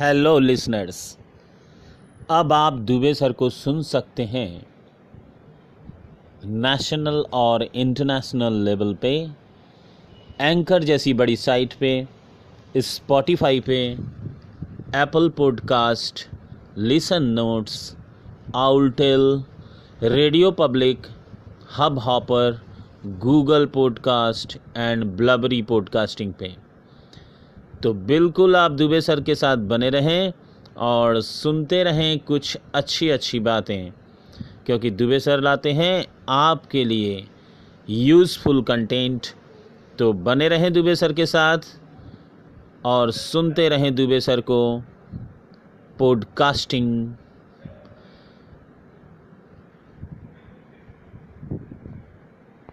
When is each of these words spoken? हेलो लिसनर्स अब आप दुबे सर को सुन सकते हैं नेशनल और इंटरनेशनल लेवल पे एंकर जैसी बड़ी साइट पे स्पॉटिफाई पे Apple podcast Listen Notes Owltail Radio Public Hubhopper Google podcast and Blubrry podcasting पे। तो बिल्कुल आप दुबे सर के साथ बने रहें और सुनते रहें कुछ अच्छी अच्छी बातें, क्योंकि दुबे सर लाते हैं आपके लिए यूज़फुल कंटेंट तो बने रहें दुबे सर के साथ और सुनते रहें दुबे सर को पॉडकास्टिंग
हेलो 0.00 0.38
लिसनर्स 0.38 1.18
अब 2.30 2.52
आप 2.52 2.72
दुबे 2.72 3.12
सर 3.14 3.32
को 3.32 3.48
सुन 3.50 3.82
सकते 3.82 4.22
हैं 4.22 4.66
नेशनल 6.44 7.24
और 7.32 7.62
इंटरनेशनल 7.62 8.52
लेवल 8.52 8.94
पे 8.94 9.30
एंकर 10.40 10.84
जैसी 10.84 11.14
बड़ी 11.14 11.36
साइट 11.36 11.74
पे 11.74 12.08
स्पॉटिफाई 12.76 13.60
पे 13.60 13.78
Apple 14.94 15.28
podcast 15.28 16.26
Listen 16.78 17.22
Notes 17.22 17.96
Owltail 18.54 19.44
Radio 20.02 20.50
Public 20.50 21.06
Hubhopper 21.98 22.60
Google 23.06 23.66
podcast 23.66 24.58
and 24.76 25.04
Blubrry 25.04 25.62
podcasting 25.62 26.32
पे। 26.32 26.54
तो 27.82 27.92
बिल्कुल 28.08 28.56
आप 28.56 28.70
दुबे 28.72 29.00
सर 29.00 29.20
के 29.20 29.34
साथ 29.34 29.56
बने 29.70 29.90
रहें 29.90 30.32
और 30.86 31.20
सुनते 31.20 31.82
रहें 31.84 32.18
कुछ 32.18 32.56
अच्छी 32.74 33.08
अच्छी 33.10 33.40
बातें, 33.40 33.92
क्योंकि 34.66 34.90
दुबे 34.90 35.18
सर 35.20 35.40
लाते 35.40 35.72
हैं 35.72 36.04
आपके 36.28 36.84
लिए 36.84 37.24
यूज़फुल 37.88 38.62
कंटेंट 38.62 39.26
तो 39.98 40.12
बने 40.12 40.48
रहें 40.48 40.72
दुबे 40.72 40.94
सर 40.96 41.12
के 41.12 41.26
साथ 41.26 41.76
और 42.86 43.10
सुनते 43.10 43.68
रहें 43.68 43.94
दुबे 43.94 44.20
सर 44.20 44.40
को 44.40 44.60
पॉडकास्टिंग 45.98 46.88